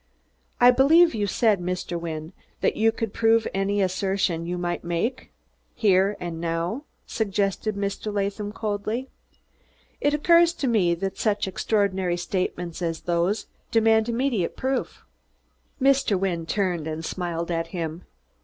[0.59, 1.95] "I believe you said, Mr.
[1.95, 5.31] Wynne, that you could prove any assertion you might make,
[5.75, 8.11] here and now?" suggested Mr.
[8.11, 9.09] Latham coldly.
[9.99, 15.05] "It occurs to me that such extraordinary statements as these demand immediate proof."
[15.79, 16.19] Mr.
[16.19, 18.03] Wynne turned and smiled at him.